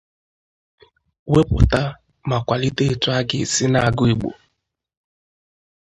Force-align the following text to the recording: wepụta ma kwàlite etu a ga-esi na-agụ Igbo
wepụta 1.31 1.81
ma 2.29 2.37
kwàlite 2.47 2.83
etu 2.91 3.07
a 3.17 3.19
ga-esi 3.27 3.65
na-agụ 3.73 4.03
Igbo 4.13 4.29